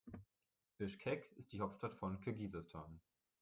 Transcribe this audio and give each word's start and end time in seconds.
Bischkek 0.79 1.31
ist 1.37 1.53
die 1.53 1.59
Hauptstadt 1.61 1.93
von 1.93 2.19
Kirgisistan. 2.21 2.99